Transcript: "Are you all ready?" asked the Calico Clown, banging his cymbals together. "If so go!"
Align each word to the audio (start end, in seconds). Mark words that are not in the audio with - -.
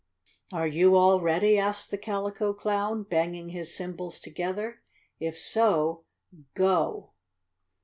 "Are 0.51 0.65
you 0.65 0.95
all 0.95 1.21
ready?" 1.21 1.59
asked 1.59 1.91
the 1.91 1.97
Calico 1.99 2.53
Clown, 2.55 3.03
banging 3.03 3.49
his 3.49 3.75
cymbals 3.77 4.19
together. 4.19 4.81
"If 5.19 5.37
so 5.37 6.05
go!" 6.55 7.11